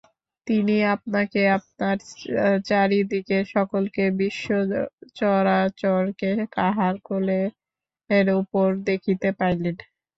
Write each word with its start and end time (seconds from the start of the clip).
তিনি 0.47 0.75
আপনাকে, 0.95 1.41
আপনার 1.57 1.97
চারি 2.65 2.99
দিকের 3.11 3.43
সকলকে, 3.55 4.03
বিশ্বচরাচরকে 4.19 5.21
কাহার 6.55 6.95
কোলের 7.07 8.27
উপর 8.41 8.67
দেখিতে 8.89 9.29
পাইলেন। 9.39 9.75